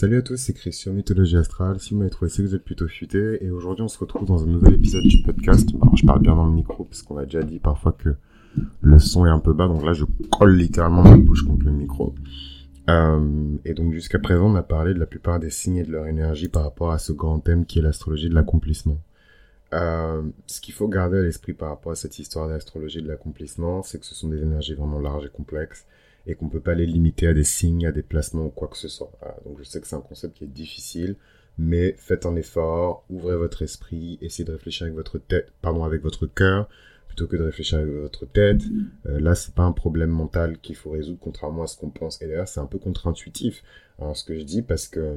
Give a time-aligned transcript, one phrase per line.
[0.00, 1.80] Salut à tous, c'est Christian, Mythologie Astrale.
[1.80, 3.44] Si vous m'avez trouvé, c'est que vous êtes plutôt futé.
[3.44, 5.68] Et aujourd'hui, on se retrouve dans un nouvel épisode du podcast.
[5.82, 8.14] Alors, je parle bien dans le micro, parce qu'on a déjà dit parfois que
[8.80, 9.66] le son est un peu bas.
[9.66, 12.14] Donc là, je colle littéralement ma bouche contre le micro.
[12.88, 15.90] Euh, et donc, jusqu'à présent, on a parlé de la plupart des signes et de
[15.90, 19.00] leur énergie par rapport à ce grand thème qui est l'astrologie de l'accomplissement.
[19.74, 23.82] Euh, ce qu'il faut garder à l'esprit par rapport à cette histoire d'astrologie de l'accomplissement,
[23.82, 25.86] c'est que ce sont des énergies vraiment larges et complexes
[26.28, 28.76] et qu'on peut pas les limiter à des signes, à des placements ou quoi que
[28.76, 29.10] ce soit.
[29.44, 31.16] Donc je sais que c'est un concept qui est difficile,
[31.56, 36.02] mais faites un effort, ouvrez votre esprit, essayez de réfléchir avec votre tête, pardon, avec
[36.02, 36.68] votre cœur,
[37.08, 38.60] plutôt que de réfléchir avec votre tête.
[39.06, 42.20] Euh, là, c'est pas un problème mental qu'il faut résoudre, contrairement à ce qu'on pense.
[42.20, 43.64] Et d'ailleurs, c'est un peu contre-intuitif,
[43.98, 45.16] hein, ce que je dis, parce que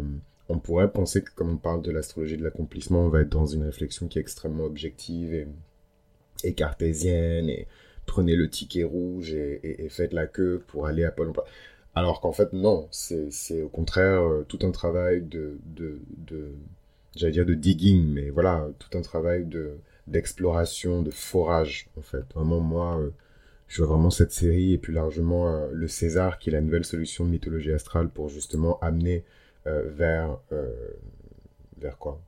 [0.50, 3.46] on pourrait penser que, comme on parle de l'astrologie de l'accomplissement, on va être dans
[3.46, 5.48] une réflexion qui est extrêmement objective
[6.44, 7.50] et, cartésienne
[8.06, 11.32] prenez le ticket rouge et, faites la queue pour aller à Pôle.
[11.96, 15.60] Alors qu'en fait, non, c'est au contraire euh, tout un travail de,
[17.16, 22.26] j'allais dire de digging, mais voilà, tout un travail de d'exploration, de forage, en fait.
[22.34, 23.12] Vraiment, moi, euh,
[23.68, 26.86] je vois vraiment cette série et plus largement euh, le César, qui est la nouvelle
[26.86, 29.24] solution de mythologie astrale pour justement amener
[29.66, 30.40] vers,
[31.78, 32.20] vers quoi?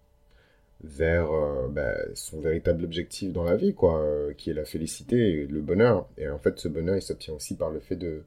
[0.84, 5.16] Vers euh, bah, son véritable objectif dans la vie, quoi, euh, qui est la félicité
[5.16, 6.10] et le bonheur.
[6.18, 8.24] Et en fait, ce bonheur, il s'obtient aussi par le fait de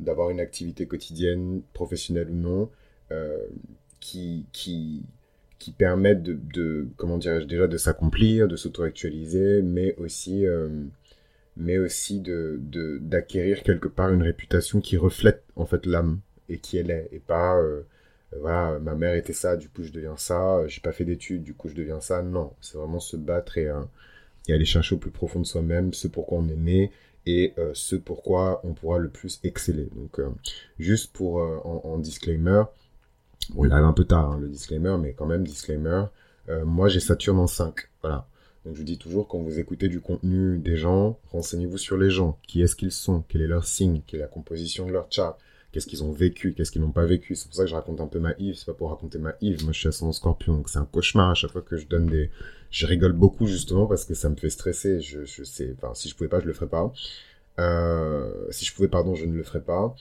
[0.00, 2.70] d'avoir une activité quotidienne, professionnelle ou non,
[3.12, 3.36] euh,
[4.00, 5.02] qui, qui,
[5.58, 10.46] qui permettent de, de comment dirais-je, déjà de s'accomplir, de s'auto-actualiser, mais aussi,
[11.54, 12.58] mais aussi de,
[13.02, 17.18] d'acquérir quelque part une réputation qui reflète en fait l'âme et qui elle est, et
[17.18, 17.60] pas
[18.38, 21.54] voilà, ma mère était ça, du coup je deviens ça, j'ai pas fait d'études, du
[21.54, 22.22] coup je deviens ça.
[22.22, 23.82] Non, c'est vraiment se battre et, euh,
[24.48, 26.92] et, aller chercher au plus profond de soi-même ce pourquoi on est né
[27.26, 29.88] et euh, ce pourquoi on pourra le plus exceller.
[29.96, 30.30] Donc, euh,
[30.78, 32.62] juste pour en, disclaimer,
[33.50, 36.04] bon, il arrive un peu tard hein, le disclaimer, mais quand même, disclaimer,
[36.64, 38.26] moi j'ai Saturne en 5, voilà.
[38.64, 42.10] Donc je vous dis toujours, quand vous écoutez du contenu des gens, renseignez-vous sur les
[42.10, 45.06] gens, qui est-ce qu'ils sont, quel est leur signe, quelle est la composition de leur
[45.10, 45.38] chart,
[45.72, 47.34] qu'est-ce qu'ils ont vécu, qu'est-ce qu'ils n'ont pas vécu?
[47.34, 49.34] C'est pour ça que je raconte un peu ma Yves, c'est pas pour raconter ma
[49.40, 49.64] Yves.
[49.64, 52.06] Moi, je suis ascendant scorpion, donc c'est un cauchemar à chaque fois que je donne
[52.06, 52.30] des...
[52.70, 55.00] Je rigole beaucoup, justement, parce que ça me fait stresser.
[55.00, 56.92] Je, je sais, enfin, si je pouvais pas, je le ferais pas.
[57.58, 59.94] Euh, si je pouvais, pardon, je ne le ferais pas.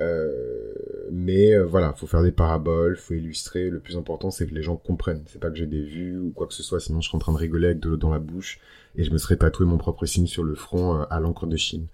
[0.00, 0.74] Euh,
[1.10, 3.70] mais euh, voilà, faut faire des paraboles, faut illustrer.
[3.70, 5.22] Le plus important, c'est que les gens comprennent.
[5.26, 7.20] C'est pas que j'ai des vues ou quoi que ce soit, sinon je serais en
[7.20, 8.60] train de rigoler avec de l'eau dans la bouche
[8.96, 11.56] et je me serais tatoué mon propre signe sur le front euh, à l'encre de
[11.56, 11.86] Chine.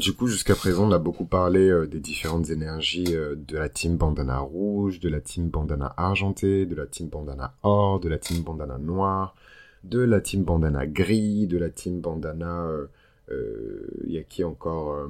[0.00, 3.68] Du coup, jusqu'à présent, on a beaucoup parlé euh, des différentes énergies euh, de la
[3.68, 8.18] team bandana rouge, de la team bandana argenté, de la team bandana or, de la
[8.18, 9.36] team bandana noir,
[9.84, 12.66] de la team bandana gris, de la team bandana...
[12.66, 12.88] Euh,
[14.06, 15.08] il y a qui encore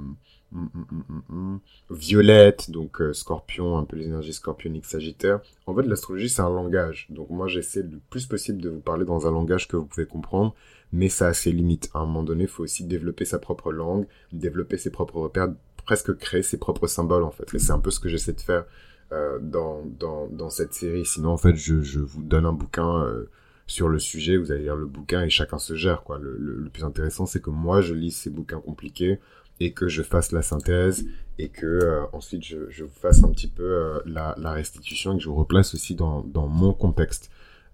[0.54, 1.60] mm, mm, mm,
[1.90, 5.40] Violette, donc scorpion, un peu les énergies scorpioniques sagittaires.
[5.66, 7.06] En fait, l'astrologie, c'est un langage.
[7.10, 10.06] Donc moi, j'essaie le plus possible de vous parler dans un langage que vous pouvez
[10.06, 10.54] comprendre
[10.94, 11.90] mais ça a ses limites.
[11.92, 15.52] À un moment donné, il faut aussi développer sa propre langue, développer ses propres repères,
[15.84, 17.52] presque créer ses propres symboles en fait.
[17.52, 18.64] Et c'est un peu ce que j'essaie de faire
[19.12, 21.04] euh, dans, dans, dans cette série.
[21.04, 23.28] Sinon, en fait, je, je vous donne un bouquin euh,
[23.66, 26.04] sur le sujet, vous allez lire le bouquin et chacun se gère.
[26.04, 26.18] Quoi.
[26.18, 29.18] Le, le, plus intéressant, c'est que moi, je lis ces bouquins compliqués
[29.60, 31.04] et que je fasse la synthèse
[31.38, 35.12] et que euh, ensuite je, je vous fasse un petit peu euh, la, la restitution
[35.12, 37.30] et que je vous replace aussi dans, dans mon contexte.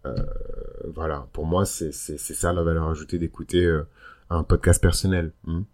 [0.06, 0.14] Euh,
[0.94, 3.82] voilà, pour moi, c'est ça la valeur ajoutée d'écouter euh,
[4.30, 5.32] un podcast personnel.
[5.46, 5.64] Hein.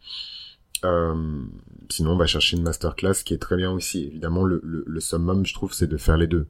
[0.85, 1.43] Euh,
[1.91, 4.05] sinon, on va chercher une masterclass qui est très bien aussi.
[4.07, 6.47] Évidemment, le, le, le summum, je trouve, c'est de faire les deux.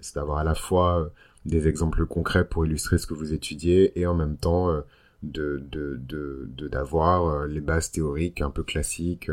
[0.00, 1.12] C'est d'avoir à la fois
[1.44, 4.74] des exemples concrets pour illustrer ce que vous étudiez et en même temps
[5.22, 5.58] de
[6.70, 9.30] d'avoir de, de, les bases théoriques un peu classiques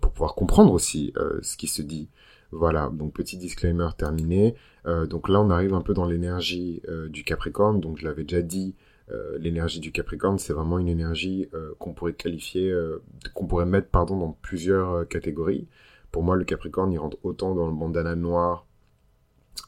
[0.00, 1.12] pour pouvoir comprendre aussi
[1.42, 2.08] ce qui se dit.
[2.52, 4.54] Voilà, donc petit disclaimer terminé.
[4.86, 7.80] Euh, donc là, on arrive un peu dans l'énergie euh, du Capricorne.
[7.80, 8.74] Donc je l'avais déjà dit,
[9.10, 11.48] euh, l'énergie du Capricorne, c'est vraiment une énergie
[11.78, 12.72] qu'on pourrait qualifier,
[13.34, 15.66] qu'on pourrait mettre pardon dans plusieurs catégories.
[16.12, 18.66] Pour moi, le Capricorne, il rentre autant dans le bandana noir,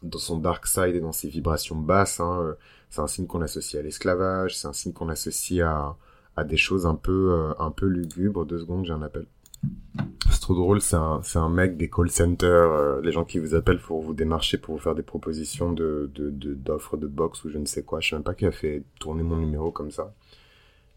[0.02, 2.20] dans son dark side et dans ses vibrations basses.
[2.20, 2.56] Hein.
[2.90, 5.96] C'est un signe qu'on associe à l'esclavage, c'est un signe qu'on associe à,
[6.36, 8.46] à des choses un peu, un peu lugubres.
[8.46, 9.26] Deux secondes, j'ai un appel.
[10.30, 13.54] C'est trop drôle, c'est un, un mec des call centers, euh, les gens qui vous
[13.54, 17.50] appellent pour vous démarcher, pour vous faire des propositions de, de, d'offres de, box ou
[17.50, 18.00] je ne sais quoi.
[18.00, 20.12] Je sais même pas qui a fait tourner mon numéro comme ça.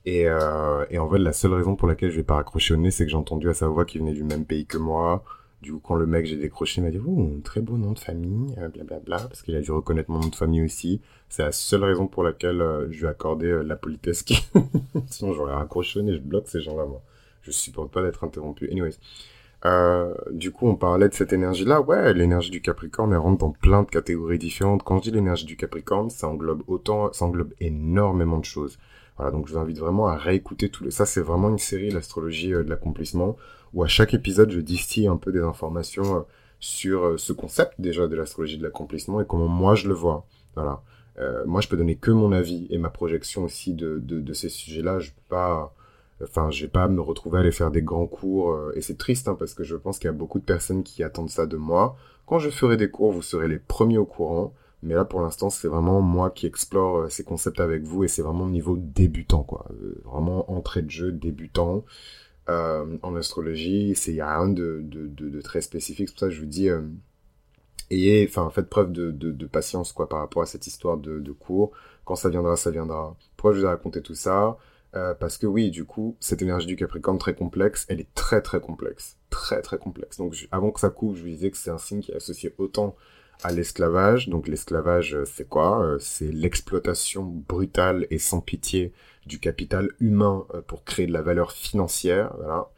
[0.06, 2.78] Et, euh, et en fait, la seule raison pour laquelle je vais pas raccrocher au
[2.78, 5.24] nez, c'est que j'ai entendu à sa voix qu'il venait du même pays que moi.
[5.62, 8.00] Du coup, quand le mec, j'ai décroché, il m'a dit, oh, très beau nom de
[8.00, 11.02] famille, blablabla, bla, bla, parce qu'il a dû reconnaître mon nom de famille aussi.
[11.30, 14.24] C'est la seule raison pour laquelle euh, je lui ai accordé la politesse.
[15.08, 17.02] Sinon, j'aurais raccroché nez, je bloque ces gens-là, moi.
[17.42, 18.70] Je supporte pas d'être interrompu.
[18.72, 18.98] Anyways.
[19.66, 21.82] Euh, du coup, on parlait de cette énergie-là.
[21.82, 24.84] Ouais, l'énergie du Capricorne, elle rentre dans plein de catégories différentes.
[24.84, 28.78] Quand je dis l'énergie du Capricorne, ça englobe autant, ça englobe énormément de choses.
[29.18, 30.92] Voilà, donc je vous invite vraiment à réécouter tout le...
[30.92, 33.36] Ça, c'est vraiment une série, l'astrologie euh, de l'accomplissement,
[33.74, 36.22] où à chaque épisode, je distille un peu des informations euh,
[36.60, 40.26] sur euh, ce concept déjà de l'astrologie de l'accomplissement et comment moi je le vois.
[40.56, 40.82] Voilà.
[41.46, 45.00] moi, je peux donner que mon avis et ma projection aussi de, de, ces sujets-là.
[45.00, 45.74] Je peux pas
[46.24, 49.28] Enfin, je vais pas me retrouver à aller faire des grands cours, et c'est triste,
[49.28, 51.58] hein, parce que je pense qu'il y a beaucoup de personnes qui attendent ça de
[51.58, 51.96] moi.
[52.26, 54.52] Quand je ferai des cours, vous serez les premiers au courant,
[54.84, 58.08] mais là, pour l'instant, c'est vraiment moi qui explore euh, ces concepts avec vous, et
[58.08, 59.66] c'est vraiment niveau débutant, quoi.
[59.72, 61.86] Euh, vraiment entrée de jeu débutant.
[62.48, 66.40] en astrologie, c'est y a rien de, de, très spécifique, c'est pour ça que je
[66.40, 66.70] vous dis,
[67.92, 71.72] ayez, enfin, faites preuve de, patience, quoi, par rapport à cette histoire de, cours.
[72.06, 73.16] Quand ça viendra, ça viendra.
[73.36, 74.58] Pourquoi je vous ai raconté tout ça?
[74.96, 78.42] Euh, parce que oui, du coup, cette énergie du Capricorne très complexe, elle est très
[78.42, 79.18] très complexe.
[79.30, 80.18] Très très complexe.
[80.18, 82.54] Donc avant que ça coupe, je vous disais que c'est un signe qui est associé
[82.58, 82.96] autant
[83.44, 84.30] à l'esclavage.
[84.30, 88.94] Donc l'esclavage, euh, c'est quoi euh, C'est l'exploitation brutale et sans pitié
[89.26, 92.34] du capital humain pour créer de la valeur financière.
[92.38, 92.70] Voilà.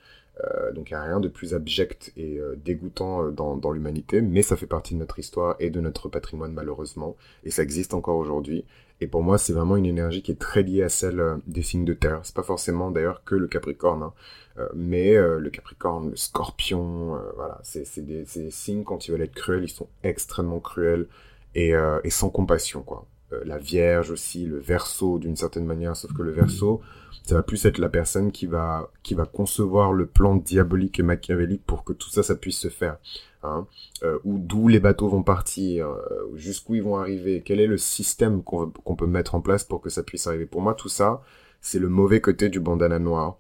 [0.73, 4.55] Donc il n'y a rien de plus abject et dégoûtant dans, dans l'humanité, mais ça
[4.55, 8.65] fait partie de notre histoire et de notre patrimoine malheureusement, et ça existe encore aujourd'hui.
[9.01, 11.61] Et pour moi, c'est vraiment une énergie qui est très liée à celle euh, des
[11.61, 12.19] signes de terre.
[12.23, 14.13] C'est pas forcément d'ailleurs que le Capricorne, hein.
[14.57, 19.21] euh, mais euh, le Capricorne, le Scorpion, voilà, c'est des, des, signes quand ils veulent
[19.21, 21.07] être cruels, ils sont extrêmement cruels
[21.55, 23.05] et, et sans compassion, quoi.
[23.45, 26.81] La Vierge aussi, le Verseau d'une certaine manière, sauf que le Verseau,
[27.23, 31.03] ça va plus être la personne qui va qui va concevoir le plan diabolique et
[31.03, 32.97] machiavélique pour que tout ça, ça puisse se faire
[33.43, 33.67] hein,
[34.03, 37.77] euh, ou d'où les bateaux vont partir, euh, jusqu'où ils vont arriver, quel est le
[37.77, 40.45] système qu'on peut mettre en place pour que ça puisse arriver.
[40.45, 41.21] Pour moi, tout ça,
[41.61, 43.37] c'est le mauvais côté du bandana noir.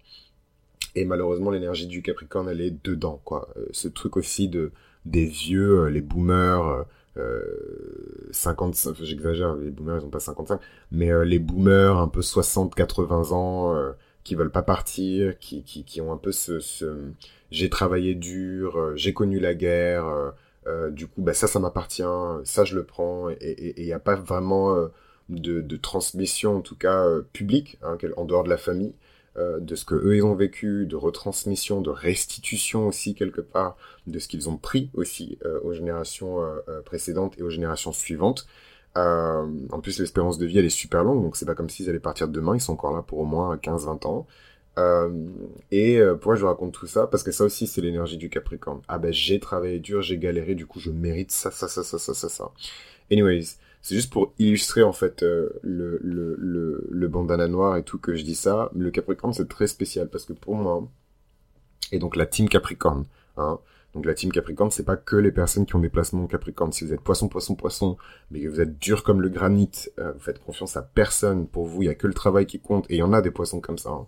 [0.95, 3.49] Et malheureusement, l'énergie du Capricorne, elle est dedans, quoi.
[3.57, 4.71] Euh, ce truc aussi de
[5.05, 6.85] des vieux, les boomers,
[7.19, 10.59] euh, 55, j'exagère, les boomers, ils ont pas 55,
[10.91, 13.93] mais les boomers un peu 60, 80 ans,
[14.23, 16.59] qui veulent pas partir, qui, qui, ont un peu ce,
[17.51, 20.31] j'ai travaillé dur, euh, j'ai connu la guerre, euh,
[20.67, 22.03] euh, du coup, bah, ça, ça m'appartient,
[22.43, 24.75] ça, je le prends, et il n'y a pas vraiment
[25.29, 28.93] de, de, transmission, en tout cas publique, hein, en dehors de la famille,
[29.39, 33.77] de ce que eux ils ont vécu, de retransmission, de restitution aussi quelque part,
[34.07, 36.39] de ce qu'ils ont pris aussi aux générations
[36.85, 38.47] précédentes et aux générations suivantes.
[38.95, 41.99] en plus, l'espérance de vie, elle est super longue, donc c'est pas comme s'ils allaient
[41.99, 44.27] partir demain, ils sont encore là pour au moins 15-20 ans.
[44.79, 45.09] Euh,
[45.71, 47.07] et euh, pourquoi je raconte tout ça?
[47.07, 48.81] Parce que ça aussi, c'est l'énergie du Capricorne.
[48.87, 51.99] Ah ben, j'ai travaillé dur, j'ai galéré, du coup, je mérite ça, ça, ça, ça,
[51.99, 52.51] ça, ça, ça.
[53.11, 57.83] Anyways, c'est juste pour illustrer, en fait, euh, le, le, le, le bandana noir et
[57.83, 58.69] tout que je dis ça.
[58.75, 60.87] Le Capricorne, c'est très spécial parce que pour moi,
[61.91, 63.05] et donc la team Capricorne,
[63.37, 63.59] hein,
[63.93, 66.71] donc la team Capricorne, c'est pas que les personnes qui ont des placements Capricorne.
[66.71, 67.97] Si vous êtes poisson, poisson, poisson,
[68.29, 71.47] mais que vous êtes dur comme le granit, vous faites confiance à personne.
[71.47, 72.85] Pour vous, il y a que le travail qui compte.
[72.91, 73.89] Et il y en a des poissons comme ça.
[73.89, 74.05] Hein.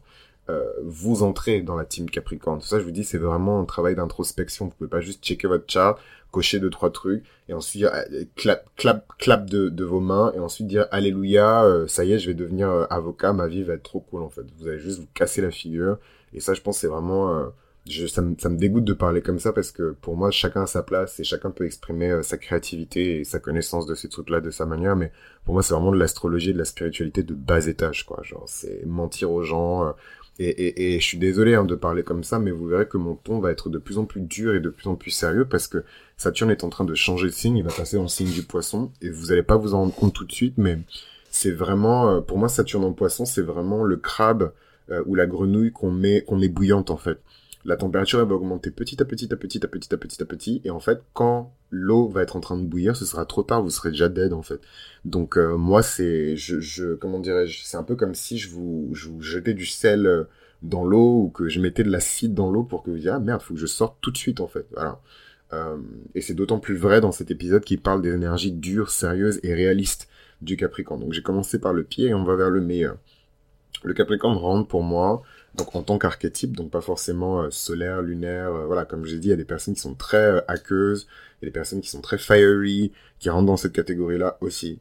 [0.49, 2.59] Euh, vous entrez dans la team Capricorne.
[2.59, 4.65] Tout ça, je vous dis, c'est vraiment un travail d'introspection.
[4.65, 5.99] Vous pouvez pas juste checker votre chart,
[6.31, 10.67] cocher deux trois trucs et ensuite euh, clap clap clap de, vos mains et ensuite
[10.67, 13.99] dire alléluia, euh, ça y est, je vais devenir avocat, ma vie va être trop
[13.99, 14.45] cool en fait.
[14.57, 15.97] Vous allez juste vous casser la figure
[16.33, 17.51] et ça, je pense, c'est vraiment
[17.87, 20.63] je, ça, me, ça me dégoûte de parler comme ça parce que pour moi, chacun
[20.63, 24.39] a sa place et chacun peut exprimer sa créativité et sa connaissance de ces trucs-là
[24.39, 24.95] de sa manière.
[24.95, 25.11] Mais
[25.45, 28.21] pour moi, c'est vraiment de l'astrologie et de la spiritualité de bas étage, quoi.
[28.23, 29.93] Genre, c'est mentir aux gens,
[30.39, 33.39] et, je suis désolé hein, de parler comme ça, mais vous verrez que mon ton
[33.39, 35.83] va être de plus en plus dur et de plus en plus sérieux parce que
[36.17, 38.91] Saturne est en train de changer de signe, il va passer en signe du poisson
[39.01, 40.79] et vous n'allez pas vous en rendre compte tout de suite, mais
[41.29, 44.51] c'est vraiment, euh, pour moi, Saturne en poisson, c'est vraiment le crabe
[44.89, 47.19] euh, ou la grenouille qu'on met, qu'on met bouillante en fait.
[47.63, 50.25] La température elle va augmenter petit à petit à petit à petit à petit à
[50.25, 53.43] petit et en fait quand l'eau va être en train de bouillir ce sera trop
[53.43, 54.59] tard vous serez déjà dead en fait.
[55.05, 58.89] Donc euh, moi c'est je, je comment dirais-je c'est un peu comme si je vous
[58.93, 60.23] je vous jetais du sel euh,
[60.61, 63.19] dans l'eau ou que je mettais de l'acide dans l'eau pour que vous disiez ah
[63.19, 64.67] merde faut que je sorte tout de suite en fait.
[64.73, 64.99] Voilà.
[65.53, 65.77] Euh,
[66.15, 69.53] et c'est d'autant plus vrai dans cet épisode qui parle des énergies dures sérieuses et
[69.53, 70.07] réalistes
[70.41, 71.01] du Capricorne.
[71.01, 72.97] Donc j'ai commencé par le pied et on va vers le meilleur.
[73.83, 75.23] Le Capricorne rentre pour moi
[75.55, 79.19] donc en tant qu'archétype, donc pas forcément euh, solaire, lunaire, euh, voilà, comme je l'ai
[79.19, 81.07] dit, il y a des personnes qui sont très euh, aqueuses,
[81.41, 84.79] il y a des personnes qui sont très fiery, qui rentrent dans cette catégorie-là aussi.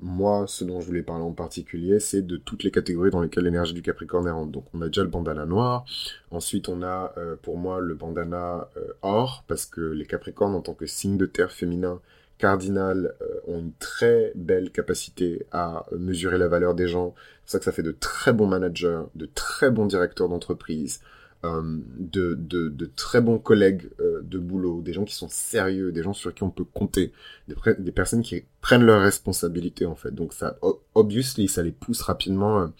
[0.00, 3.44] moi, ce dont je voulais parler en particulier, c'est de toutes les catégories dans lesquelles
[3.44, 4.50] l'énergie du Capricorne rentre.
[4.52, 5.84] Donc on a déjà le bandana noir,
[6.30, 8.68] ensuite on a pour moi le bandana
[9.02, 12.00] or, parce que les Capricornes en tant que signe de terre féminin,
[12.40, 17.14] Cardinal euh, ont une très belle capacité à mesurer la valeur des gens.
[17.44, 21.00] C'est ça que ça fait de très bons managers, de très bons directeurs d'entreprise.
[21.42, 23.90] de, de, très bons collègues
[24.22, 27.12] de boulot, des gens qui sont sérieux, des gens sur qui on peut compter,
[27.48, 30.14] des, des personnes qui prennent leurs responsabilités en fait.
[30.14, 30.58] Donc ça,
[30.94, 32.70] obviously, ça les pousse rapidement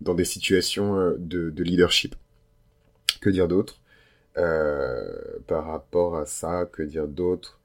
[0.00, 2.14] dans des situations de, de leadership.
[3.20, 3.80] Que dire d'autre?
[4.34, 7.59] Par rapport à ça Que dire d'autre?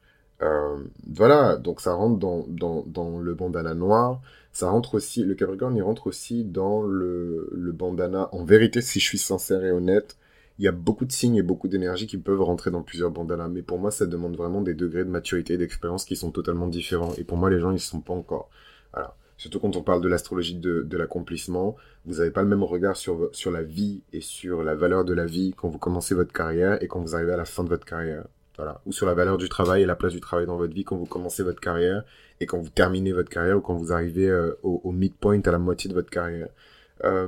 [0.46, 4.22] Euh, voilà, donc ça rentre dans, le bandana noir.
[4.52, 8.30] Ça rentre aussi, le Capricorne, il rentre aussi dans le, bandana.
[8.32, 10.18] En vérité, si je suis sincère et honnête,
[10.60, 13.50] il y a beaucoup de signes et beaucoup d'énergie qui peuvent rentrer dans plusieurs bandanas.
[13.50, 16.68] Mais pour moi, ça demande vraiment des degrés de maturité et d'expérience qui sont totalement
[16.68, 17.14] différents.
[17.18, 18.50] Et pour moi, les gens, ils ne sont pas encore.
[18.94, 19.16] Voilà.
[19.38, 21.76] Surtout quand on parle de l'astrologie de, l'accomplissement,
[22.06, 25.26] vous n'avez pas le même regard sur la vie et sur la valeur de la
[25.26, 27.86] vie quand vous commencez votre carrière et quand vous arrivez à la fin de votre
[27.86, 28.26] carrière.
[28.58, 28.82] Voilà.
[28.86, 30.96] Ou sur la valeur du travail et la place du travail dans votre vie quand
[30.96, 32.04] vous commencez votre carrière
[32.40, 35.60] et quand vous terminez votre carrière ou quand vous arrivez euh, au, midpoint à la
[35.60, 36.48] moitié de votre carrière.
[37.04, 37.28] Euh,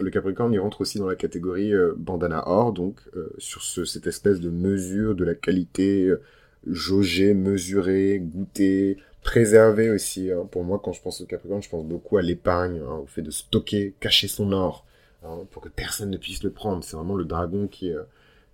[0.00, 3.00] le Capricorne, il rentre aussi dans la catégorie euh, bandana or, donc
[3.38, 6.12] sur ce, cette espèce de mesure de la qualité,
[6.66, 10.30] jauger, mesurer, goûter, préserver aussi.
[10.30, 10.46] Hein.
[10.50, 13.22] Pour moi, quand je pense au Capricorne, je pense beaucoup à l'épargne, hein, au fait
[13.22, 14.86] de stocker, cacher son or,
[15.24, 16.84] hein, pour que personne ne puisse le prendre.
[16.84, 17.92] C'est vraiment le dragon qui,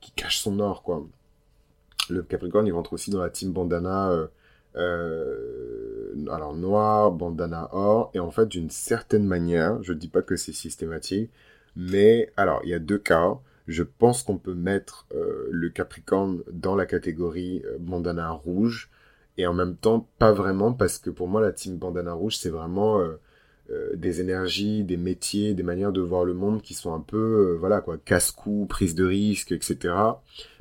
[0.00, 1.06] qui cache son or, quoi
[2.10, 4.26] le Capricorne, il rentre aussi dans la team bandana, euh,
[4.76, 10.36] euh, noir, bandana or, et en fait, d'une certaine manière, je ne dis pas que
[10.36, 11.30] c'est systématique,
[11.76, 13.38] mais alors, il y a deux cas.
[13.66, 18.90] Je pense qu'on peut mettre euh, le Capricorne dans la catégorie bandana rouge,
[19.38, 22.50] et en même temps, pas vraiment, parce que pour moi, la team bandana rouge, c'est
[22.50, 23.00] vraiment
[23.94, 27.80] des énergies, des métiers, des manières de voir le monde qui sont un peu, voilà
[27.80, 29.94] quoi, casse-cou, prise de risque, etc.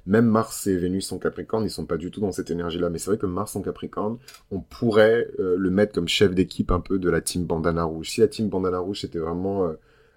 [0.06, 2.90] Même Mars et Vénus en Capricorne, ils sont pas du tout dans cette énergie-là.
[2.90, 4.18] Mais c'est vrai que Mars en Capricorne,
[4.52, 8.10] on pourrait euh, le mettre comme chef d'équipe un peu de la team Bandana Rouge.
[8.10, 9.74] Si la team Bandana Rouge était vraiment euh,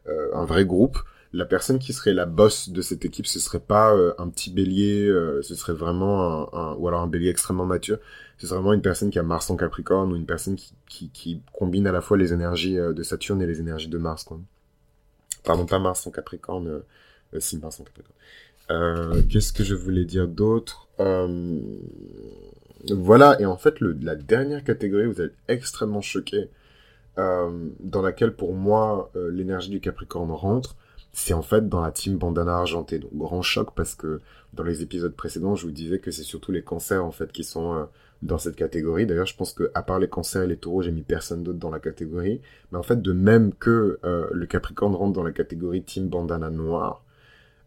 [0.08, 0.98] euh, un vrai groupe,
[1.36, 5.08] la personne qui serait la boss de cette équipe, ce serait pas un petit bélier,
[5.42, 7.98] ce serait vraiment un, ou alors un bélier extrêmement mature.
[8.38, 10.56] Ce serait vraiment une personne qui a Mars en Capricorne ou une personne
[10.88, 14.24] qui, combine à la fois les énergies de Saturne et les énergies de Mars.
[14.24, 14.40] Quoi.
[15.44, 16.82] Pardon, pas Mars en Capricorne,
[17.38, 18.16] si Mars en Capricorne.
[18.70, 20.88] Euh, qu'est-ce que je voulais dire d'autre?
[21.00, 21.60] Euh,
[22.90, 26.48] Voilà, et en fait, la dernière catégorie, vous êtes extrêmement choqué,
[27.18, 30.76] euh, dans laquelle pour moi, l'énergie du Capricorne rentre,
[31.18, 32.98] c'est en fait dans la team bandana argentée.
[32.98, 34.20] Donc grand choc parce que
[34.52, 37.42] dans les épisodes précédents, je vous disais que c'est surtout les cancers en fait qui
[37.42, 37.88] sont
[38.22, 39.06] dans cette catégorie.
[39.06, 41.58] D'ailleurs, je pense que à part les cancers et les taureaux, j'ai mis personne d'autre
[41.58, 42.42] dans la catégorie.
[42.70, 47.02] Mais en fait, de même que le Capricorne rentre dans la catégorie team bandana noire,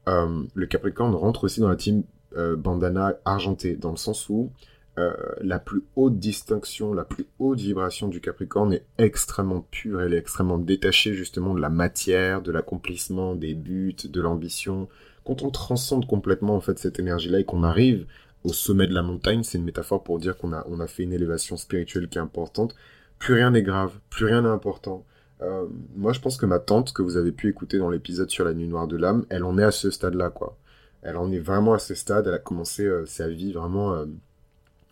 [0.10, 2.04] euh, le Capricorne rentre aussi dans la team
[2.36, 4.52] euh, bandana argenté, dans le sens où
[5.00, 10.14] euh, la plus haute distinction, la plus haute vibration du Capricorne est extrêmement pure, elle
[10.14, 14.90] est extrêmement détachée justement de la matière, de l'accomplissement, des buts, de l'ambition.
[15.26, 18.06] Quand on transcende complètement en fait cette énergie-là et qu'on arrive
[18.44, 21.04] au sommet de la montagne, c'est une métaphore pour dire qu'on a, on a fait
[21.04, 22.76] une élévation spirituelle qui est importante,
[23.20, 25.06] plus rien n'est grave, plus rien n'est important.
[25.42, 25.66] Euh,
[25.96, 28.54] moi, je pense que ma tante, que vous avez pu écouter dans l'épisode sur la
[28.54, 30.58] nuit noire de l'âme, elle en est à ce stade-là, quoi.
[31.02, 32.28] Elle en est vraiment à ce stade.
[32.28, 34.06] Elle a commencé euh, sa vie vraiment,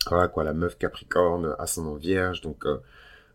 [0.10, 2.66] voilà, quoi, la meuf Capricorne, ascendant vierge, donc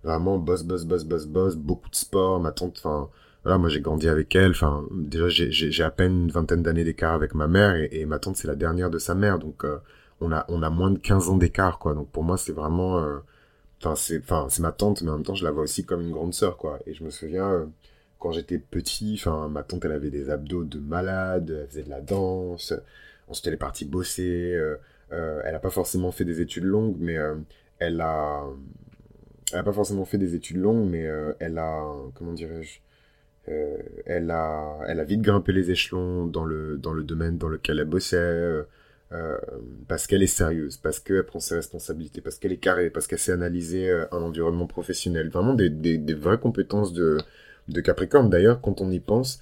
[0.04, 2.40] vraiment boss, boss, boss, boss, boss, beaucoup de sport.
[2.40, 3.10] Ma tante, enfin,
[3.44, 4.52] voilà, moi j'ai grandi avec elle.
[4.52, 8.36] Enfin, déjà j'ai à peine une vingtaine d'années d'écart avec ma mère et, ma tante
[8.36, 9.64] c'est la dernière de sa mère, donc
[10.20, 11.94] on a on a moins de 15 ans d'écart, quoi.
[11.94, 13.22] Donc pour moi c'est vraiment
[13.84, 16.12] Enfin, c'est, c'est ma tante, mais en même temps, je la vois aussi comme une
[16.12, 16.78] grande sœur, quoi.
[16.86, 17.66] Et je me souviens, euh,
[18.20, 21.90] quand j'étais petit, enfin, ma tante, elle avait des abdos de malade, elle faisait de
[21.90, 22.72] la danse.
[23.28, 24.52] Ensuite, elle est partie bosser.
[24.54, 24.76] Euh, euh,
[25.12, 27.16] elle a pas forcément fait des études longues, mais
[27.78, 28.44] elle a,
[29.52, 31.06] elle a pas forcément fait des études longues, mais
[31.38, 32.80] elle a, comment dirais-je,
[34.06, 37.78] elle a, elle a vite grimpé les échelons dans le, dans le domaine dans lequel
[37.78, 38.64] elle bossait.
[39.12, 39.36] Euh,
[39.88, 43.18] parce qu'elle est sérieuse, parce qu'elle prend ses responsabilités, parce qu'elle est carrée, parce qu'elle
[43.18, 45.28] sait analyser euh, un environnement professionnel.
[45.28, 47.18] Vraiment des, des, des vraies compétences de,
[47.68, 48.30] de Capricorne.
[48.30, 49.38] D'ailleurs, quand on y pense,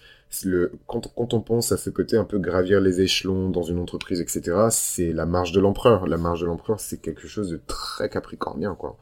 [0.87, 4.69] quand, on pense à ce côté un peu gravir les échelons dans une entreprise, etc.,
[4.71, 6.07] c'est la marge de l'empereur.
[6.07, 8.97] La marge de l'empereur, c'est quelque chose de très capricornien, quoi.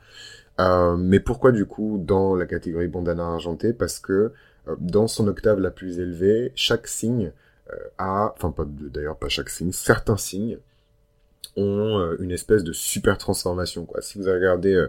[0.61, 4.33] Euh, mais pourquoi du coup dans la catégorie bandana argenté Parce que
[4.67, 7.33] euh, dans son octave la plus élevée, chaque signe
[7.73, 10.59] euh, a, enfin pas d'ailleurs pas chaque signe, certains signes
[11.57, 14.03] ont une espèce de super transformation quoi.
[14.03, 14.85] Si vous regardez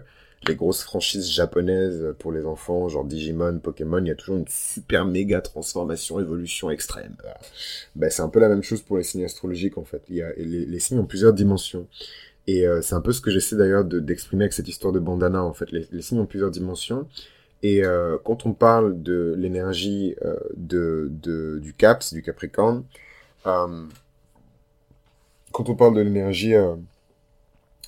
[0.47, 4.47] les grosses franchises japonaises pour les enfants, genre Digimon, Pokémon, il y a toujours une
[4.47, 7.15] super méga transformation, évolution extrême.
[7.95, 10.01] Ben, c'est un peu la même chose pour les signes astrologiques en fait.
[10.09, 11.87] Il y a, les, signes ont plusieurs dimensions.
[12.47, 15.53] Et c'est un peu ce que j'essaie d'ailleurs d'exprimer avec cette histoire de bandana en
[15.53, 15.71] fait.
[15.71, 17.07] Les, signes ont plusieurs dimensions.
[17.61, 22.83] Et euh, quand on parle de l'énergie euh, de, de, du CAPS, du Capricorne,
[23.45, 23.85] euh,
[25.51, 26.53] quand on parle de l'énergie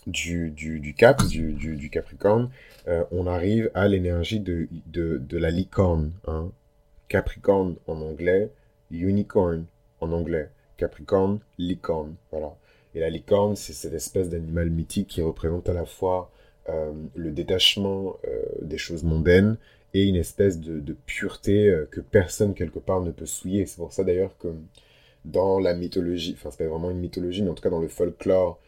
[0.07, 2.49] du, du, du Cap, du, du, Capricorne,
[3.11, 6.11] on arrive à l'énergie de, de, de, la licorne.
[6.27, 6.51] Hein.
[7.07, 8.49] Capricorne en anglais,
[8.89, 9.65] unicorn
[9.99, 10.49] en anglais.
[10.77, 12.15] Capricorne, licorne.
[12.31, 12.55] Voilà.
[12.95, 16.31] Et la licorne, c'est cette espèce d'animal mythique qui représente à la fois
[16.69, 19.57] euh, le détachement euh, des choses mondaines
[19.93, 23.65] et une espèce de, pureté euh, que personne quelque part ne peut souiller.
[23.65, 24.49] C'est pour ça d'ailleurs que
[25.25, 27.87] dans la mythologie, enfin c'est pas vraiment une mythologie, mais en tout cas dans le
[27.87, 28.59] folklore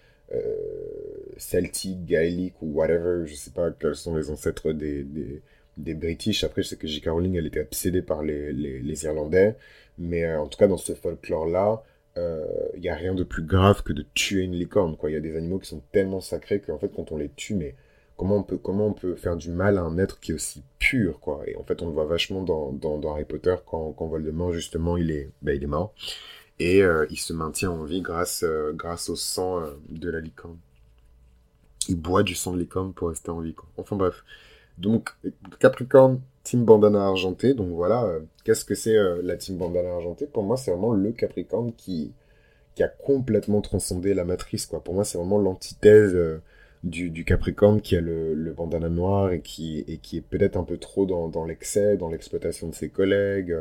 [1.38, 5.04] celtique, gaélique ou whatever, je sais pas quels sont les ancêtres des,
[5.78, 6.44] des, British.
[6.44, 7.10] Après, je sais que J.K.
[7.10, 9.56] Rowling, elle était obsédée par les, les, Irlandais,
[9.98, 11.84] mais en tout cas dans ce folklore-là,
[12.16, 12.46] il euh,
[12.78, 14.96] n'y a rien de plus grave que de tuer une licorne.
[15.04, 17.56] Il y a des animaux qui sont tellement sacrés qu'en fait, quand on les tue,
[17.56, 17.76] mais
[18.18, 20.64] comment on peut, comment on peut faire du mal à un être qui est aussi
[20.78, 21.44] pur, quoi?
[21.48, 24.54] Et en fait, on le voit vachement dans, dans, dans Harry Potter quand, quand Voldemort,
[24.54, 25.94] justement, il est, ben, il est mort.
[26.64, 30.58] Et euh, il se maintient en vie grâce, euh, grâce au sang de la licorne.
[31.90, 33.56] Il boit du sang de licorne pour rester en vie.
[33.78, 34.24] Enfin bref.
[34.78, 35.10] Donc,
[35.60, 37.54] Capricorne, team bandana argenté.
[37.54, 40.94] Donc voilà, euh, qu'est-ce que c'est euh, la team bandana argenté Pour moi, c'est vraiment
[40.94, 42.12] le Capricorne qui,
[42.76, 44.66] qui a complètement transcendé la matrice.
[44.66, 46.42] Pour moi, c'est vraiment l'antithèse euh,
[46.84, 50.58] du, du, Capricorne qui a le, le, bandana noir et qui, et qui est peut-être
[50.58, 53.56] un peu trop dans l'excès, dans l'exploitation de ses collègues,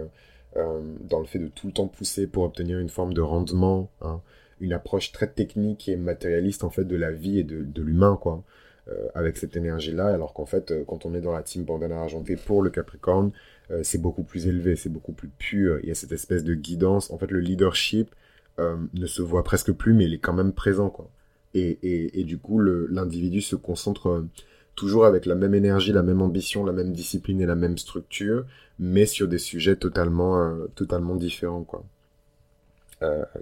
[0.54, 3.90] dans le fait de tout le temps pousser pour obtenir une forme de rendement.
[4.02, 4.20] Hein.
[4.60, 8.18] une approche très technique et matérialiste en fait de la vie et de, de l'humain
[8.20, 8.44] quoi
[8.88, 12.00] euh, avec cette énergie-là, alors qu'en fait, euh, quand on est dans la team bandana
[12.00, 13.30] argenté pour le Capricorne,
[13.70, 16.54] euh, c'est beaucoup plus élevé, c'est beaucoup plus pur, il y a cette espèce de
[16.54, 17.08] guidance.
[17.12, 18.12] En fait, le leadership
[18.58, 21.10] ne se voit presque plus, mais il est quand même présent, quoi.
[21.54, 24.26] Et, et, et du coup, l'individu se concentre
[24.74, 28.44] toujours avec la même énergie, la même ambition, la même discipline et la même structure,
[28.78, 31.84] mais sur des sujets totalement, totalement différents, quoi.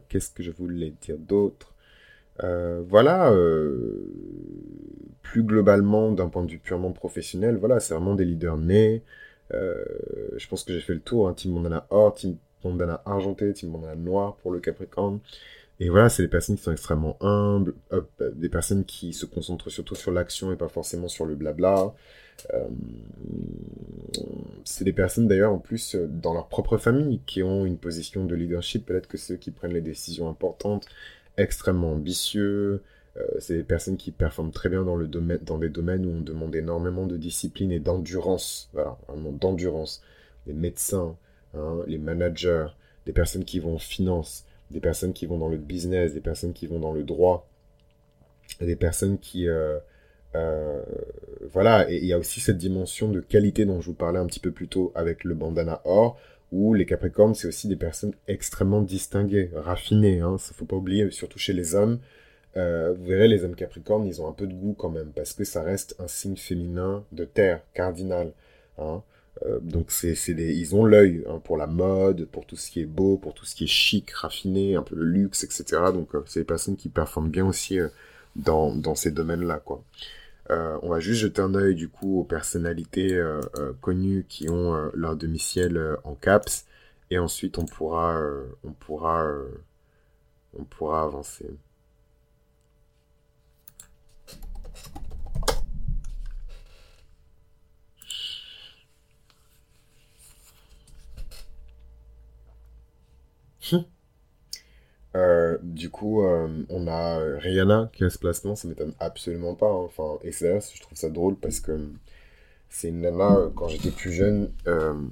[0.08, 1.74] Qu'est-ce que je voulais dire d'autre?
[2.40, 3.32] Voilà
[5.22, 9.02] plus globalement, d'un point de vue purement professionnel, voilà, c'est vraiment des leaders nés.
[9.54, 9.76] Euh,
[10.36, 11.28] je pense que j'ai fait le tour.
[11.28, 15.20] Hein, Team Mondana or, Team Mondana argenté, Team Mondana noir pour le Capricorne.
[15.80, 17.74] Et voilà, c'est des personnes qui sont extrêmement humbles,
[18.34, 21.94] des personnes qui se concentrent surtout sur l'action et pas forcément sur le blabla.
[22.52, 22.68] Euh,
[24.64, 28.34] c'est des personnes d'ailleurs en plus dans leur propre famille qui ont une position de
[28.34, 30.86] leadership, peut-être que ceux qui prennent les décisions importantes,
[31.38, 32.82] extrêmement ambitieux,
[33.16, 36.10] euh, c'est des personnes qui performent très bien dans, le domaine, dans des domaines où
[36.10, 38.68] on demande énormément de discipline et d'endurance.
[38.72, 40.02] Voilà, vraiment d'endurance.
[40.46, 41.16] Les médecins,
[41.54, 42.68] hein, les managers,
[43.06, 46.52] des personnes qui vont en finance, des personnes qui vont dans le business, des personnes
[46.52, 47.48] qui vont dans le droit,
[48.60, 49.48] des personnes qui...
[49.48, 49.78] Euh,
[50.36, 50.82] euh,
[51.52, 54.26] voilà, et il y a aussi cette dimension de qualité dont je vous parlais un
[54.26, 56.18] petit peu plus tôt avec le bandana or,
[56.52, 60.20] où les Capricornes, c'est aussi des personnes extrêmement distinguées, raffinées.
[60.20, 61.98] Hein, ça faut pas oublier, surtout chez les hommes.
[62.56, 65.32] Euh, vous verrez, les hommes capricornes, ils ont un peu de goût quand même, parce
[65.32, 68.32] que ça reste un signe féminin de terre, cardinal.
[68.78, 69.02] Hein.
[69.46, 72.80] Euh, donc c'est, c'est ils ont l'œil hein, pour la mode, pour tout ce qui
[72.80, 75.64] est beau, pour tout ce qui est chic, raffiné, un peu le luxe, etc.
[75.92, 77.78] Donc euh, c'est des personnes qui performent bien aussi
[78.36, 79.60] dans, dans ces domaines-là.
[79.60, 79.82] quoi.
[80.50, 83.20] on va juste jeter un œil du coup aux personnalités
[83.80, 86.66] connues qui ont leur domicile en caps,
[87.10, 88.20] et ensuite on pourra,
[88.64, 89.32] on pourra,
[90.58, 91.50] on pourra avancer.
[105.16, 109.68] Euh, du coup, euh, on a Rihanna qui a ce placement, ça m'étonne absolument pas.
[109.68, 109.84] Hein.
[109.84, 111.78] Enfin, et c'est je trouve ça drôle parce que
[112.68, 114.52] c'est une nana, euh, quand j'étais plus jeune,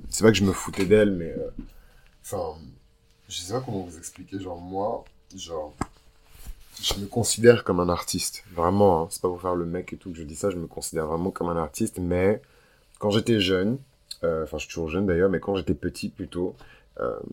[0.08, 1.34] c'est vrai que je me foutais d'elle, mais
[2.22, 2.58] enfin,
[3.28, 4.38] je sais pas comment vous expliquer.
[4.38, 5.74] Genre, moi, genre,
[6.80, 9.02] je me considère comme un artiste, vraiment.
[9.02, 9.08] Hein.
[9.10, 11.06] c'est pas pour faire le mec et tout que je dis ça, je me considère
[11.06, 12.40] vraiment comme un artiste, mais
[13.00, 13.78] quand j'étais jeune,
[14.22, 16.54] enfin, je suis toujours jeune d'ailleurs, mais quand j'étais petit plutôt,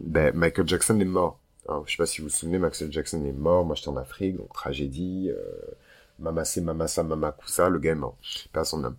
[0.01, 1.39] ben, Michael Jackson est mort.
[1.67, 3.65] Alors, je sais pas si vous vous souvenez, Maxwell Jackson est mort.
[3.65, 5.29] Moi, j'étais en Afrique, donc tragédie.
[5.29, 5.75] Euh,
[6.19, 8.17] Mamasa, Mamasa, Mamakusa, le gars est mort.
[8.53, 8.95] Pas son.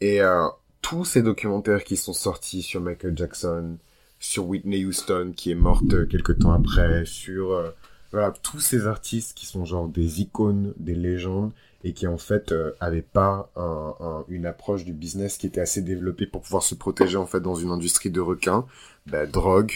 [0.00, 0.46] Et euh,
[0.82, 3.78] tous ces documentaires qui sont sortis sur Michael Jackson,
[4.18, 7.70] sur Whitney Houston, qui est morte euh, quelques temps après, sur euh,
[8.10, 11.52] voilà tous ces artistes qui sont genre des icônes, des légendes,
[11.84, 15.60] et qui en fait euh, avaient pas un, un, une approche du business qui était
[15.60, 18.66] assez développée pour pouvoir se protéger en fait dans une industrie de requins,
[19.06, 19.72] bah, drogue,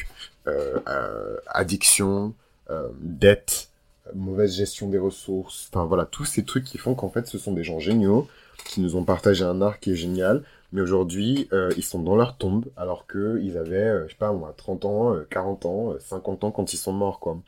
[1.47, 2.35] addiction,
[2.71, 3.71] euh, dette,
[4.15, 7.53] mauvaise gestion des ressources, enfin voilà, tous ces trucs qui font qu'en fait ce sont
[7.53, 8.29] des gens géniaux,
[8.65, 12.37] qui nous ont partagé un art qui est génial, mais aujourd'hui ils sont dans leur
[12.37, 16.73] tombe alors qu'ils avaient, je sais pas moi, 30 ans, 40 ans, 50 ans quand
[16.73, 17.39] ils sont morts quoi.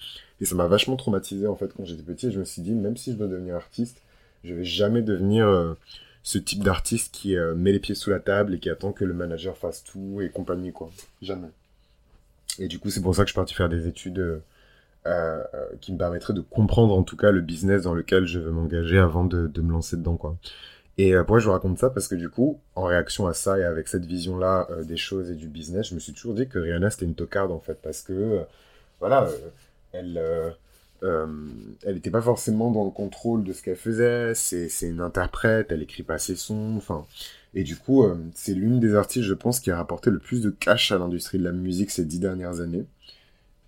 [0.40, 2.30] Et ça m'a vachement traumatisé en fait quand j'étais petit.
[2.30, 4.02] Je me suis dit, même si je dois devenir artiste,
[4.44, 5.74] je vais jamais devenir euh,
[6.22, 9.04] ce type d'artiste qui euh, met les pieds sous la table et qui attend que
[9.04, 10.90] le manager fasse tout et compagnie quoi.
[11.22, 11.48] Jamais.
[12.58, 14.42] Et du coup, c'est pour ça que je suis parti faire des études
[15.06, 15.44] euh,
[15.80, 18.98] qui me permettraient de comprendre en tout cas le business dans lequel je veux m'engager
[18.98, 20.36] avant de, me lancer dedans quoi.
[21.00, 21.90] Et pourquoi je vous raconte ça?
[21.90, 25.36] Parce que du coup, en réaction à ça et avec cette vision-là des choses et
[25.36, 28.02] du business, je me suis toujours dit que Rihanna c'était une tocarde en fait, parce
[28.02, 28.40] que
[28.98, 29.28] voilà,
[29.92, 30.20] elle
[31.02, 31.26] euh,
[31.84, 34.34] elle n'était pas forcément dans le contrôle de ce qu'elle faisait.
[34.34, 36.74] C'est, une interprète, elle écrit pas ses sons.
[36.76, 37.06] Enfin,
[37.54, 40.40] et du coup, euh, c'est l'une des artistes, je pense, qui a rapporté le plus
[40.42, 42.86] de cash à l'industrie de la musique ces dix dernières années.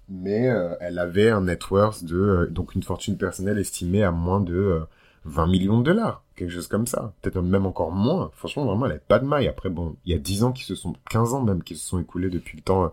[0.09, 4.41] Mais euh, elle avait un net worth de donc une fortune personnelle estimée à moins
[4.41, 4.81] de
[5.25, 7.15] 20 millions de dollars, quelque chose comme ça.
[7.23, 8.31] Peut-être même encore moins.
[8.35, 9.49] Franchement, vraiment, elle n'avait pas de maille.
[9.49, 11.87] Après, bon, il y a 10 ans qui se sont, 15 ans même qui se
[11.87, 12.93] sont écoulés depuis le temps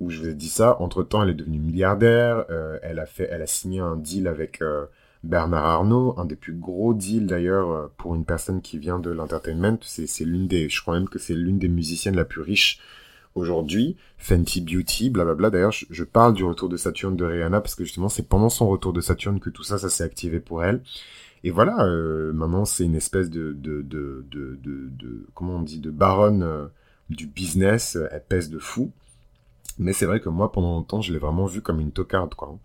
[0.00, 0.80] où je vous ai dit ça.
[0.80, 2.44] Entre temps, elle est devenue milliardaire.
[2.50, 4.86] Euh, elle a fait, elle a signé un deal avec euh,
[5.26, 9.10] Bernard Arnault, un des plus gros deals d'ailleurs euh, pour une personne qui vient de
[9.10, 9.78] l'entertainment.
[9.82, 12.80] C'est, l'une des, je crois même que c'est l'une des musiciennes la plus riche
[13.34, 13.96] aujourd'hui.
[14.18, 15.50] Fenty Beauty, blablabla.
[15.50, 18.68] D'ailleurs, je, parle du retour de Saturne de Rihanna parce que justement, c'est pendant son
[18.68, 20.82] retour de Saturne que tout ça, ça s'est activé pour elle.
[21.44, 21.86] Et voilà,
[22.32, 26.70] maintenant, c'est une espèce de, de, de, de, de, comment on dit, de baronne
[27.10, 27.98] du business.
[28.10, 28.90] Elle pèse de fou.
[29.78, 32.58] Mais c'est vrai que moi, pendant longtemps, je l'ai vraiment vu comme une tocarde, quoi.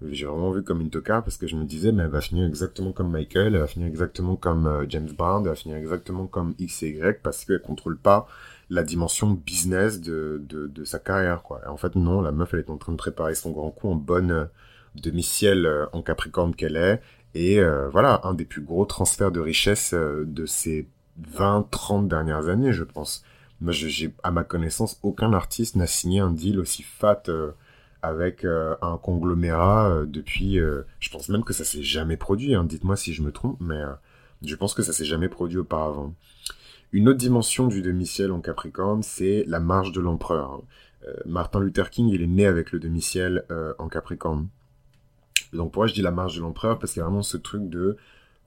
[0.00, 2.46] J'ai vraiment vu comme une tocarde parce que je me disais, mais elle va finir
[2.46, 6.26] exactement comme Michael, elle va finir exactement comme euh, James Brown, elle va finir exactement
[6.26, 8.28] comme X et Y parce qu'elle contrôle pas
[8.70, 10.40] la dimension business de,
[10.84, 11.60] sa carrière, quoi.
[11.64, 13.88] Et en fait, non, la meuf, elle est en train de préparer son grand coup
[13.88, 14.44] en bonne euh,
[14.94, 17.00] demi-ciel euh, en Capricorne qu'elle est.
[17.34, 17.60] Et
[17.92, 20.88] voilà, un des plus gros transferts de richesse de ces
[21.36, 23.22] 20-30 dernières années, je pense.
[23.60, 27.22] Moi, j'ai, à ma connaissance, aucun artiste n'a signé un deal aussi fat
[28.02, 30.58] avec euh, un conglomérat euh, depuis.
[30.58, 32.54] je pense même que ça s'est jamais produit.
[32.54, 32.64] Hein.
[32.64, 33.80] Dites-moi si je me trompe, mais
[34.42, 36.14] je pense que ça s'est jamais produit auparavant.
[36.92, 40.52] Une autre dimension du demi-ciel en Capricorne, c'est la marche de l'empereur.
[40.52, 40.62] Hein.
[41.26, 43.44] Martin Luther King, il est né avec le demi-ciel
[43.78, 44.48] en Capricorne.
[45.52, 46.78] Donc pourquoi je dis la marche de l'empereur?
[46.78, 47.96] Parce qu'il y a vraiment ce truc de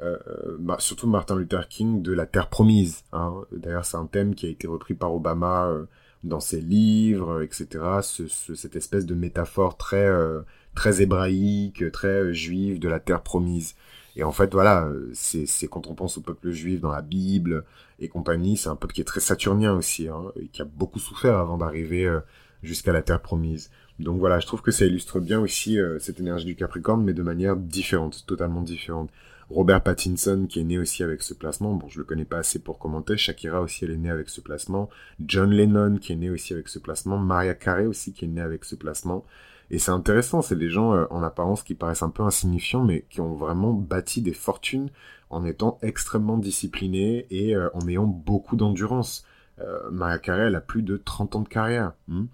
[0.01, 0.17] euh,
[0.59, 3.03] bah, surtout Martin Luther King, de la Terre promise.
[3.11, 3.33] Hein.
[3.51, 5.85] D'ailleurs, c'est un thème qui a été repris par Obama euh,
[6.23, 7.67] dans ses livres, etc.
[8.01, 10.41] Ce, cette espèce de métaphore très, euh,
[10.75, 13.75] très hébraïque, très juive de la Terre promise.
[14.15, 17.63] Et en fait, voilà, c'est quand on pense au peuple juif dans la Bible
[17.99, 20.99] et compagnie, c'est un peuple qui est très saturnien aussi, hein, et qui a beaucoup
[20.99, 22.13] souffert avant d'arriver
[22.61, 23.71] jusqu'à la Terre promise.
[23.99, 27.23] Donc voilà, je trouve que ça illustre bien aussi cette énergie du Capricorne, mais de
[27.23, 29.09] manière différente, totalement différente.
[29.51, 31.73] Robert Pattinson qui est né aussi avec ce placement.
[31.73, 33.17] Bon, je le connais pas assez pour commenter.
[33.17, 34.89] Shakira aussi, elle est née avec ce placement.
[35.19, 37.17] John Lennon qui est né aussi avec ce placement.
[37.17, 39.25] Maria Carey aussi qui est née avec ce placement.
[39.71, 43.05] Et c'est intéressant, c'est des gens euh, en apparence qui paraissent un peu insignifiants, mais
[43.09, 44.89] qui ont vraiment bâti des fortunes
[45.29, 49.25] en étant extrêmement disciplinés et euh, en ayant beaucoup d'endurance.
[49.59, 51.93] Euh, Maria Carey, elle a plus de 30 ans de carrière.
[52.09, 52.25] Hmm.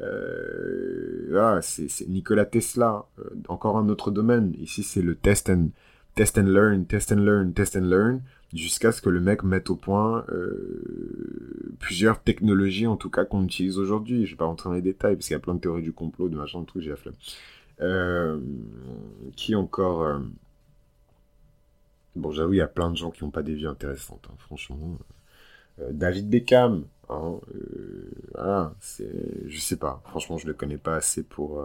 [0.00, 3.06] ah, c'est Nikola Tesla,
[3.48, 4.54] encore un autre domaine.
[4.60, 5.70] Ici, c'est le test and
[6.16, 9.70] test and learn, test and learn, test and learn, jusqu'à ce que le mec mette
[9.70, 14.26] au point euh, plusieurs technologies, en tout cas, qu'on utilise aujourd'hui.
[14.26, 15.92] Je vais pas rentrer dans les détails, parce qu'il y a plein de théories du
[15.92, 17.14] complot, de machin, de trucs, j'ai la flemme.
[17.82, 18.40] Euh,
[19.36, 20.02] qui encore...
[20.02, 20.18] Euh,
[22.16, 24.34] bon, j'avoue, il y a plein de gens qui n'ont pas des vies intéressantes, hein,
[24.38, 24.98] franchement.
[25.90, 27.38] David Beckham, hein,
[28.32, 28.74] voilà.
[29.46, 31.62] Je sais pas, franchement, je le connais pas assez pour...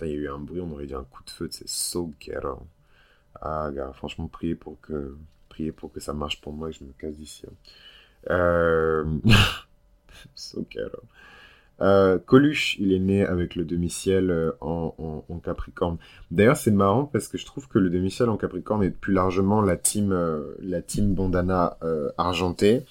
[0.00, 2.10] il y a eu un bruit, on aurait dit un coup de feu, c'est so
[2.18, 2.66] ghetto.
[3.40, 5.16] Ah, gars, franchement, priez pour que,
[5.48, 7.44] priez pour que ça marche pour moi et que je me casse d'ici.
[7.46, 8.30] Hein.
[8.30, 9.04] Euh...
[11.80, 15.98] Euh, Coluche, il est né avec le demi-ciel euh, en, en, Capricorne.
[16.32, 19.62] D'ailleurs, c'est marrant parce que je trouve que le demi-ciel en Capricorne est plus largement
[19.62, 21.78] la team, euh, la team bandana
[22.16, 22.84] argentée.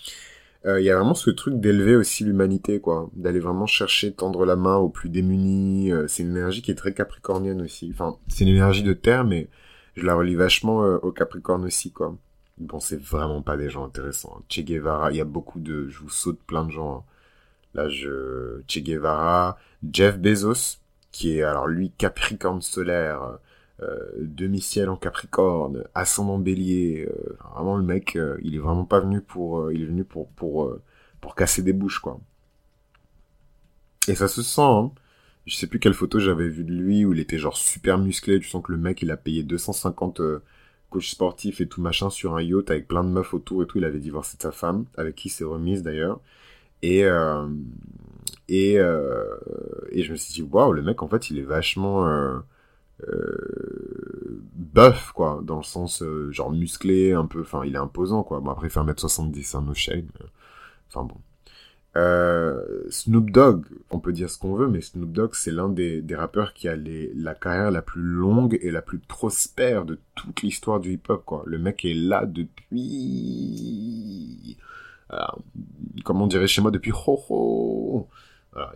[0.65, 4.57] Il y a vraiment ce truc d'élever aussi l'humanité, quoi, d'aller vraiment chercher tendre la
[4.57, 5.91] main aux plus démunis.
[6.07, 7.89] c'est une énergie qui est très capricornienne aussi.
[7.93, 9.47] Enfin, c'est une énergie de terre, mais
[9.97, 12.15] je la relis vachement euh, au Capricorne aussi, quoi.
[12.59, 14.41] Bon, c'est vraiment pas des gens intéressants.
[14.47, 15.87] Che Guevara, il y a beaucoup de...
[15.89, 16.97] Je vous saute plein de gens.
[16.97, 17.03] Hein.
[17.73, 18.61] Là, je...
[18.67, 19.57] Che Guevara,
[19.91, 20.77] Jeff Bezos,
[21.11, 23.39] qui est alors lui Capricorne solaire,
[23.81, 27.07] euh, demi-ciel en Capricorne, ascendant Bélier.
[27.09, 30.75] Euh, vraiment le mec, il est vraiment pas venu pour, il est venu pour pour
[31.21, 32.19] pour casser des bouches quoi.
[34.07, 34.61] Et ça se sent.
[34.61, 34.91] Hein
[35.47, 38.39] je sais plus quelle photo j'avais vu de lui où il était genre super musclé.
[38.39, 40.43] Tu sens que le mec, il a payé 250 euh,
[40.89, 43.77] coachs sportifs et tout machin sur un yacht avec plein de meufs autour et tout.
[43.79, 46.19] Il avait divorcé de sa femme, avec qui il s'est remise d'ailleurs.
[46.83, 47.47] Et euh,
[48.49, 49.23] et euh,
[49.91, 52.05] et je me suis dit waouh, le mec en fait, il est vachement
[53.07, 58.23] euh, buff, quoi, dans le sens euh, genre musclé, un peu, enfin, il est imposant,
[58.23, 58.39] quoi.
[58.39, 60.07] Bon, après, il fait 1m70, un no shade.
[60.89, 61.17] Enfin bon.
[61.97, 66.03] Euh, Snoop Dogg, on peut dire ce qu'on veut, mais Snoop Dogg, c'est l'un des,
[66.15, 70.79] rappeurs qui a la carrière la plus longue et la plus prospère de toute l'histoire
[70.79, 71.43] du hip-hop.
[71.45, 73.57] Le mec est là depuis...
[76.03, 78.07] Comment on dirait chez moi, depuis ho ho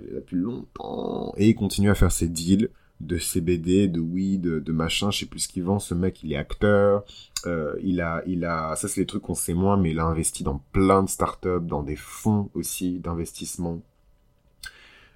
[0.01, 1.33] il est là depuis longtemps.
[1.37, 2.69] Et il continue à faire ses deals
[3.05, 5.79] de CBD, de weed, de, machin, je sais plus ce qu'il vend.
[5.79, 7.03] Ce mec, il est acteur.
[7.45, 10.05] Euh, il a, il a, ça c'est les trucs qu'on sait moins, mais il a
[10.05, 13.81] investi dans plein de startups, dans des fonds aussi d'investissement.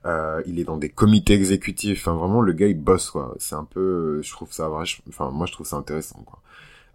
[0.05, 2.07] Euh, il est dans des comités exécutifs.
[2.07, 3.35] Enfin, vraiment, le gars, il bosse, quoi.
[3.39, 4.85] C'est un peu, je trouve ça vrai.
[5.09, 6.41] Enfin, moi, je trouve ça intéressant, quoi.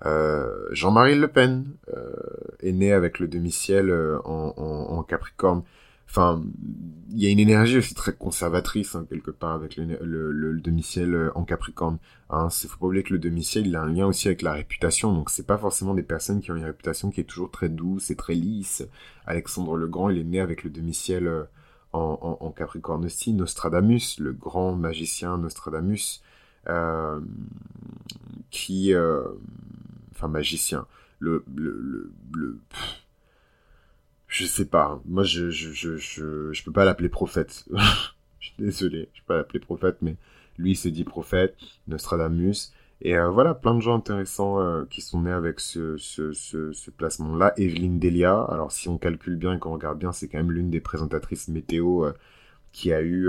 [0.06, 2.12] Euh, Jean-Marie Le Pen euh,
[2.60, 5.62] est né avec le demi-ciel euh, en, en, Capricorne
[6.10, 6.42] enfin,
[7.12, 10.60] il y a une énergie aussi très conservatrice hein, quelque part avec le, le, le,
[10.60, 11.98] demi-ciel euh, en Capricorne.
[12.30, 14.52] Hein, c'est faut pas oublier que le demi-ciel il a un lien aussi avec la
[14.52, 17.68] réputation, donc c'est pas forcément des personnes qui ont une réputation qui est toujours très
[17.68, 18.86] douce et très lisse.
[19.26, 21.44] Alexandre le Grand, il est né avec le demi-ciel euh,
[21.92, 23.32] en, Capricorne aussi.
[23.32, 26.22] Nostradamus, le grand magicien Nostradamus,
[26.68, 27.20] euh,
[28.50, 28.92] qui,
[30.12, 30.86] enfin magicien,
[31.18, 32.58] le le le, le
[34.30, 35.02] je sais pas.
[35.06, 37.64] Moi, je, je, je, je, je peux pas l'appeler prophète.
[38.40, 40.16] je suis désolé, je peux pas l'appeler prophète, mais
[40.56, 41.56] lui, il se dit prophète,
[41.88, 42.72] Nostradamus.
[43.02, 46.72] Et euh, voilà, plein de gens intéressants euh, qui sont nés avec ce, ce, ce,
[46.72, 47.54] ce placement-là.
[47.56, 50.70] Evelyne Delia, alors si on calcule bien et qu'on regarde bien, c'est quand même l'une
[50.70, 52.12] des présentatrices météo euh,
[52.72, 53.28] qui a eu,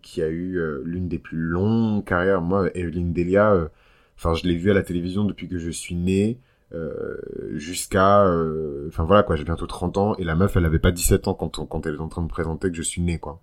[0.00, 2.40] qui a eu l'une des plus longues carrières.
[2.40, 3.68] Moi, Evelyne Delia,
[4.16, 6.38] enfin, je l'ai vue à la télévision depuis que je suis né.
[6.74, 7.16] Euh,
[7.54, 10.90] jusqu'à euh, enfin voilà quoi j'ai bientôt 30 ans et la meuf elle avait pas
[10.90, 13.40] 17 ans quand elle est en train de présenter que je suis né quoi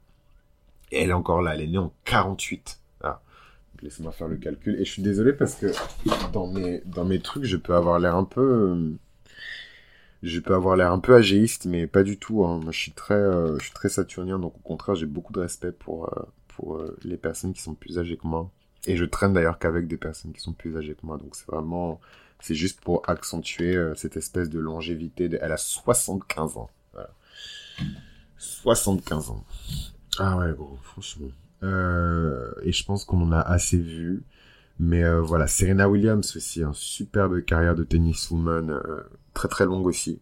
[0.91, 3.23] et elle est encore là elle est née en 48 ah.
[3.81, 5.71] laissez-moi faire le calcul et je suis désolé parce que
[6.33, 8.91] dans mes dans mes trucs je peux avoir l'air un peu euh,
[10.21, 12.59] je peux avoir l'air un peu agéiste mais pas du tout hein.
[12.69, 13.23] je suis très
[13.57, 16.13] je suis très saturnien donc au contraire j'ai beaucoup de respect pour
[16.47, 18.51] pour les personnes qui sont plus âgées que moi
[18.85, 21.47] et je traîne d'ailleurs qu'avec des personnes qui sont plus âgées que moi donc c'est
[21.47, 21.99] vraiment
[22.45, 25.27] c'est juste pour accentuer euh, cette espèce de longévité.
[25.41, 26.69] Elle a 75 ans.
[26.93, 27.09] Voilà.
[28.37, 29.43] 75 ans.
[30.19, 31.29] Ah ouais, gros, franchement.
[31.63, 34.21] Euh, et je pense qu'on en a assez vu.
[34.77, 38.79] Mais euh, voilà, Serena Williams aussi, un superbe carrière de tenniswoman,
[39.33, 40.21] très très longue aussi.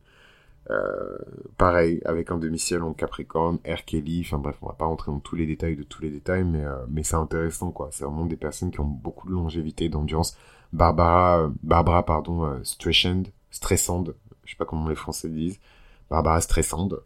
[1.58, 3.84] Pareil, avec un demi-ciel en Capricorne, R.
[3.84, 6.46] Kelly, enfin bref, on va pas rentrer dans tous les détails de tous les détails,
[6.46, 7.90] mais, mais c'est intéressant quoi.
[7.92, 10.38] C'est vraiment des personnes qui ont beaucoup de longévité, d'endurance.
[10.74, 15.60] Barbara, euh, Barbara, pardon, euh, Stressand, Stressande, je sais pas comment les Français disent,
[16.10, 17.02] Barbara Stressande,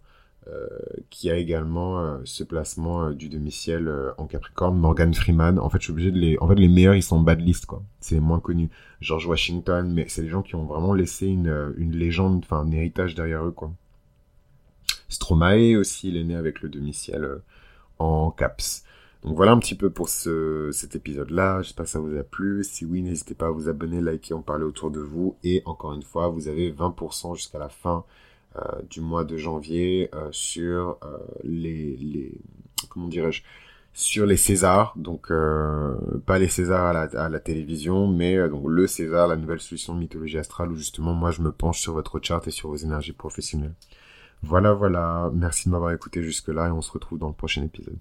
[0.48, 0.68] euh,
[1.10, 5.60] qui a également ce placement du demi-ciel en Capricorne, Morgan Freeman.
[5.60, 7.42] En fait, je suis obligé de les, en fait, les meilleurs, ils sont en bad
[7.42, 7.84] list, quoi.
[8.00, 8.70] C'est les moins connus.
[9.02, 12.72] George Washington, mais c'est les gens qui ont vraiment laissé une, une légende, enfin, un
[12.72, 13.72] héritage derrière eux, quoi.
[15.10, 17.28] Stromae aussi, il est né avec le demi-ciel
[18.00, 18.86] en caps.
[19.24, 21.62] Donc voilà un petit peu pour ce, cet épisode-là.
[21.62, 22.64] J'espère que ça vous a plu.
[22.64, 25.36] Si oui, n'hésitez pas à vous abonner, liker, en parler autour de vous.
[25.44, 28.06] Et encore une fois, vous avez 20% jusqu'à la fin
[28.58, 32.32] euh, du mois de janvier euh, sur euh, les, les,
[32.90, 33.44] comment dirais-je,
[33.94, 34.94] sur les Césars.
[34.96, 35.32] Donc
[36.26, 39.96] pas les Césars à la, à la télévision, mais donc le César, la nouvelle solution
[39.96, 42.76] de mythologie astrale, où justement moi je me penche sur votre charte et sur vos
[42.76, 43.74] énergies professionnelles.
[44.44, 45.32] Voilà, voilà.
[45.34, 47.98] Merci de m'avoir écouté jusque-là et on se retrouve dans le prochain épisode.